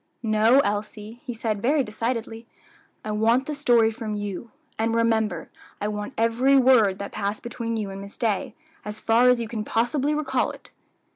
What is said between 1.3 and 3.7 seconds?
said, very decidedly; "I want the